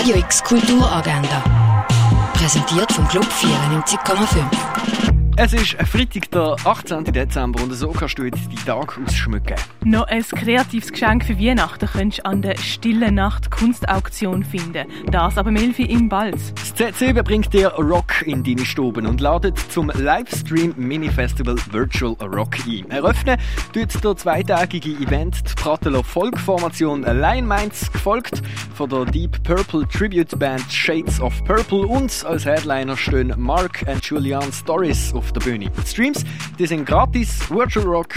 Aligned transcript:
Radio 0.00 0.16
X 0.16 0.42
Kulturagenda. 0.42 1.44
Präsentiert 2.32 2.90
vom 2.90 3.06
Club 3.08 3.26
94,5. 3.26 4.80
Es 5.36 5.52
ist 5.52 5.76
Freitag, 5.90 6.30
der 6.30 6.56
18. 6.64 7.04
Dezember 7.04 7.62
und 7.62 7.72
so 7.74 7.90
kannst 7.90 8.18
du 8.18 8.24
jetzt 8.24 8.50
die 8.50 8.56
Tag 8.56 8.98
ausschmücken. 8.98 9.56
Noch 9.84 10.06
ein 10.06 10.22
kreatives 10.22 10.90
Geschenk 10.90 11.26
für 11.26 11.38
Weihnachten 11.38 11.86
könntest 11.86 12.20
du 12.20 12.24
an 12.24 12.40
der 12.40 12.56
Stillen 12.56 13.14
Nacht 13.14 13.50
Kunstauktion 13.50 14.42
finden. 14.42 14.86
Das 15.10 15.36
aber 15.36 15.50
Melfi 15.50 15.82
im 15.82 16.08
Balz. 16.08 16.54
Das 16.80 16.94
Z7 16.94 17.22
bringt 17.22 17.52
dir 17.52 17.68
Rock 17.72 18.22
in 18.22 18.42
deine 18.42 18.64
Stuben 18.64 19.06
und 19.06 19.20
ladet 19.20 19.58
zum 19.58 19.92
Livestream 19.94 20.72
Mini-Festival 20.78 21.56
Virtual 21.72 22.16
Rock 22.22 22.56
ein. 22.66 22.90
Eröffnen 22.90 23.38
tut 23.74 24.02
der 24.02 24.16
zweitägige 24.16 24.92
Event 24.92 25.42
die 25.46 25.54
Pratelo 25.56 26.02
Folkformation 26.02 27.02
Line 27.02 27.46
Minds, 27.46 27.92
gefolgt 27.92 28.40
von 28.74 28.88
der 28.88 29.04
Deep 29.04 29.42
Purple 29.42 29.86
Tribute 29.88 30.38
Band 30.38 30.72
Shades 30.72 31.20
of 31.20 31.44
Purple 31.44 31.86
und 31.86 32.24
als 32.24 32.46
Headliner 32.46 32.96
stehen 32.96 33.34
Mark 33.36 33.84
und 33.86 34.02
Julian 34.02 34.50
Stories 34.50 35.12
auf 35.12 35.34
der 35.34 35.40
Bühne. 35.40 35.70
Die 35.70 35.86
Streams 35.86 36.24
die 36.58 36.66
sind 36.66 36.86
gratis. 36.86 37.50
Virtual 37.50 37.84
Rock, 37.84 38.14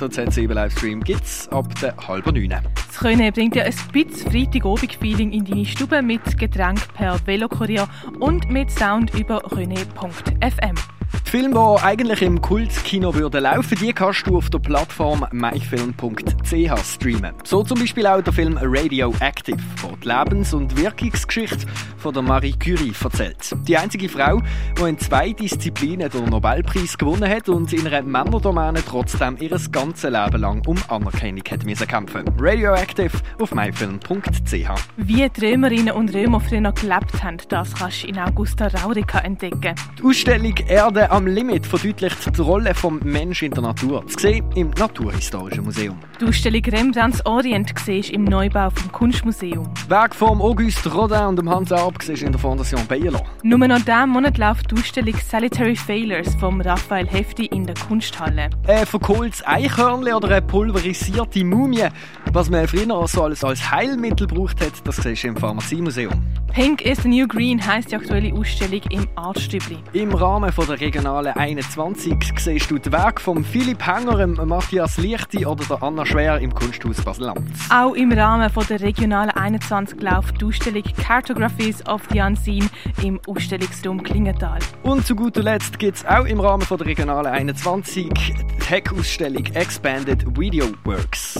der 0.00 0.08
Z7 0.08 0.54
Livestream, 0.54 1.04
gibt's 1.04 1.48
ab 1.48 1.66
der 1.82 1.94
halben 2.08 2.32
neun. 2.32 2.62
Das 2.96 3.02
Können 3.02 3.30
bringt 3.30 3.54
dir 3.54 3.64
ein 3.64 3.74
bisschen 3.92 4.32
Freitagabend-Feeling 4.32 5.30
in 5.30 5.44
deine 5.44 5.66
Stube 5.66 6.00
mit 6.00 6.38
Getränk 6.38 6.80
per 6.94 7.18
Velokurier 7.26 7.86
und 8.20 8.48
mit 8.48 8.70
Sound 8.70 9.12
über 9.14 9.42
rene.fm. 9.54 10.95
Filme, 11.38 11.76
die 11.78 11.84
eigentlich 11.84 12.22
im 12.22 12.40
Kultkino 12.40 13.14
würden 13.14 13.42
laufen, 13.42 13.76
die 13.78 13.92
kannst 13.92 14.26
du 14.26 14.38
auf 14.38 14.48
der 14.48 14.58
Plattform 14.58 15.26
myfilm.ch 15.32 16.78
streamen. 16.82 17.34
So 17.44 17.62
zum 17.62 17.78
Beispiel 17.78 18.06
auch 18.06 18.22
der 18.22 18.32
Film 18.32 18.58
Radioactive, 18.58 19.58
der 19.82 19.96
die 20.02 20.08
Lebens- 20.08 20.54
und 20.54 20.74
Wirkungsgeschichte 20.78 21.66
von 21.98 22.14
der 22.14 22.22
Marie 22.22 22.54
Curie 22.58 22.94
erzählt. 23.04 23.54
Die 23.68 23.76
einzige 23.76 24.08
Frau, 24.08 24.40
die 24.78 24.88
in 24.88 24.98
zwei 24.98 25.34
Disziplinen 25.34 26.08
den 26.08 26.24
Nobelpreis 26.24 26.96
gewonnen 26.96 27.28
hat 27.28 27.50
und 27.50 27.70
in 27.70 27.86
einer 27.86 28.00
Männerdomäne 28.00 28.82
trotzdem 28.88 29.36
ihr 29.38 29.58
ganzes 29.70 30.10
Leben 30.10 30.40
lang 30.40 30.66
um 30.66 30.78
Anerkennung 30.88 31.42
hat 31.50 31.66
müssen 31.66 31.86
kämpfen. 31.86 32.24
Radioactive 32.38 33.10
auf 33.38 33.54
myfilm.ch. 33.54 34.70
Wie 34.96 35.28
die 35.28 35.46
Römerinnen 35.46 35.92
und 35.92 36.14
Römer 36.14 36.40
früher 36.40 36.62
noch 36.62 36.74
gelebt 36.74 37.22
haben, 37.22 37.36
das 37.50 37.74
kannst 37.74 38.04
du 38.04 38.06
in 38.06 38.18
Augusta 38.18 38.68
Raurica 38.68 39.18
entdecken. 39.18 39.74
Die 39.98 40.02
Ausstellung 40.02 40.54
Erde 40.68 41.10
am 41.10 41.25
Limit 41.28 41.66
verdeutlicht 41.66 42.36
die 42.36 42.40
Rolle 42.40 42.72
des 42.72 43.04
Menschen 43.04 43.46
in 43.46 43.50
der 43.52 43.62
Natur. 43.62 44.06
Zu 44.06 44.18
sehen 44.18 44.44
im 44.54 44.70
Naturhistorischen 44.70 45.64
Museum. 45.64 45.98
Die 46.20 46.24
Ausstellung 46.26 46.62
Rembrandts 46.64 47.24
Orient 47.26 47.72
siehst 47.84 48.10
im 48.10 48.24
Neubau 48.24 48.70
vom 48.70 48.92
Kunstmuseum. 48.92 49.68
Weg 49.88 50.14
vom 50.14 50.40
Auguste 50.40 50.92
Rodin 50.92 51.26
und 51.26 51.36
dem 51.36 51.50
Hans 51.50 51.72
Arp 51.72 52.02
siehst 52.02 52.22
in 52.22 52.32
der 52.32 52.40
Fondation 52.40 52.86
Bayerlo. 52.86 53.20
Nur 53.42 53.58
noch 53.58 53.78
diesen 53.78 54.10
Monat 54.10 54.38
läuft 54.38 54.70
die 54.70 54.76
Ausstellung 54.76 55.14
Salutary 55.16 55.76
Failures 55.76 56.34
vom 56.36 56.60
Raphael 56.60 57.06
Hefti 57.06 57.46
in 57.46 57.66
der 57.66 57.74
Kunsthalle. 57.74 58.50
Ein 58.66 58.86
verkohltes 58.86 59.46
Eichhörnchen 59.46 60.14
oder 60.14 60.28
eine 60.28 60.42
pulverisierte 60.42 61.44
Mumie, 61.44 61.88
was 62.32 62.50
man 62.50 62.66
früher 62.66 63.06
so 63.08 63.24
als, 63.24 63.44
als 63.44 63.70
Heilmittel 63.70 64.26
gebraucht 64.26 64.60
hat, 64.60 64.72
das 64.84 64.96
siehst 64.96 65.24
du 65.24 65.28
im 65.28 65.36
Pharmaziemuseum. 65.36 66.22
Pink 66.56 66.80
is 66.86 67.02
the 67.02 67.08
New 67.08 67.28
Green 67.28 67.60
heisst 67.66 67.92
die 67.92 67.96
aktuelle 67.96 68.32
Ausstellung 68.32 68.80
im 68.88 69.06
Artstübli. 69.14 69.76
Im 69.92 70.14
Rahmen 70.14 70.50
von 70.50 70.66
der 70.66 70.80
Regionalen 70.80 71.34
21 71.34 72.16
siehst 72.38 72.70
du 72.70 72.78
die 72.78 72.90
Werke 72.90 73.20
von 73.20 73.44
Philipp 73.44 73.86
Hänger, 73.86 74.26
Matthias 74.26 74.96
Lichti 74.96 75.44
oder 75.44 75.66
der 75.66 75.82
Anna 75.82 76.06
Schwer 76.06 76.38
im 76.38 76.54
Kunsthaus 76.54 77.02
Basel-Land. 77.02 77.46
Auch 77.68 77.92
im 77.92 78.10
Rahmen 78.10 78.48
von 78.48 78.64
der 78.68 78.80
Regionalen 78.80 79.32
21 79.32 80.00
läuft 80.00 80.40
die 80.40 80.46
Ausstellung 80.46 80.82
Cartographies 80.96 81.86
of 81.86 82.00
the 82.10 82.22
Unseen 82.22 82.70
im 83.02 83.20
Ausstellungsraum 83.26 84.02
Klingenthal. 84.02 84.60
Und 84.82 85.04
zu 85.04 85.14
guter 85.14 85.42
Letzt 85.42 85.78
gibt 85.78 85.98
es 85.98 86.06
auch 86.06 86.24
im 86.24 86.40
Rahmen 86.40 86.62
von 86.62 86.78
der 86.78 86.86
Regionalen 86.86 87.32
21 87.32 88.08
die 88.08 88.64
Tech-Ausstellung 88.64 89.44
Expanded 89.52 90.24
Video 90.38 90.68
Works. 90.84 91.38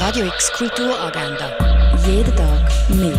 Radio 0.00 0.24
X 0.28 0.50
Kulturagenda. 0.54 1.69
Jeden 2.06 2.34
Tag 2.36 2.72
mehr. 2.88 3.12